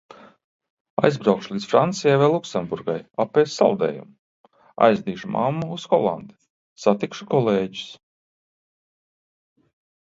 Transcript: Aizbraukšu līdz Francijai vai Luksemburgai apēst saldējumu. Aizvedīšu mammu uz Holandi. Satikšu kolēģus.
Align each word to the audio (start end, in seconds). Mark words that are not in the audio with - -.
Aizbraukšu 1.09 1.51
līdz 1.57 1.67
Francijai 1.73 2.15
vai 2.21 2.29
Luksemburgai 2.35 2.95
apēst 3.25 3.59
saldējumu. 3.61 4.09
Aizvedīšu 4.87 5.31
mammu 5.37 5.69
uz 5.77 5.87
Holandi. 5.93 6.37
Satikšu 6.87 7.31
kolēģus. 7.37 7.87